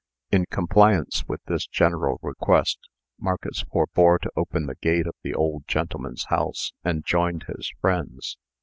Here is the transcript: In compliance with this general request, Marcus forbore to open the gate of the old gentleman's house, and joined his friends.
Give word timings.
In 0.31 0.45
compliance 0.49 1.27
with 1.27 1.43
this 1.45 1.67
general 1.67 2.17
request, 2.23 2.79
Marcus 3.19 3.63
forbore 3.71 4.17
to 4.23 4.31
open 4.35 4.65
the 4.65 4.73
gate 4.73 5.05
of 5.05 5.13
the 5.21 5.35
old 5.35 5.67
gentleman's 5.67 6.23
house, 6.29 6.73
and 6.83 7.05
joined 7.05 7.43
his 7.43 7.71
friends. 7.81 8.35